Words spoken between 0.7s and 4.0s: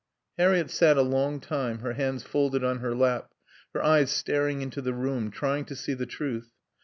sat a long time, her hands folded on her lap, her